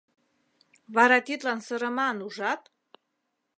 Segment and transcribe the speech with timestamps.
[0.95, 2.61] Вара тидлан сырыман ужат?